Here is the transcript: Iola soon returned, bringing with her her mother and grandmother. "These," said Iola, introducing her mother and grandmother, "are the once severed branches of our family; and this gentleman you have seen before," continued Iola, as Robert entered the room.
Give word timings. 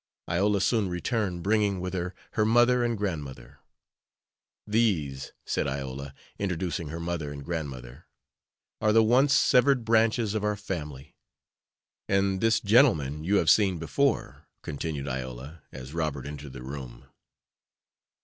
Iola 0.27 0.61
soon 0.61 0.89
returned, 0.89 1.43
bringing 1.43 1.79
with 1.79 1.93
her 1.93 2.15
her 2.31 2.43
mother 2.43 2.83
and 2.83 2.97
grandmother. 2.97 3.59
"These," 4.65 5.31
said 5.45 5.67
Iola, 5.67 6.15
introducing 6.39 6.87
her 6.87 6.99
mother 6.99 7.31
and 7.31 7.45
grandmother, 7.45 8.07
"are 8.81 8.93
the 8.93 9.03
once 9.03 9.31
severed 9.31 9.85
branches 9.85 10.33
of 10.33 10.43
our 10.43 10.55
family; 10.55 11.15
and 12.09 12.41
this 12.41 12.59
gentleman 12.59 13.23
you 13.23 13.35
have 13.35 13.51
seen 13.51 13.77
before," 13.77 14.47
continued 14.63 15.07
Iola, 15.07 15.61
as 15.71 15.93
Robert 15.93 16.25
entered 16.25 16.53
the 16.53 16.63
room. 16.63 17.05